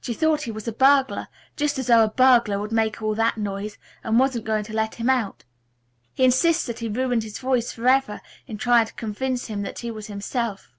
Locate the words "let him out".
4.72-5.42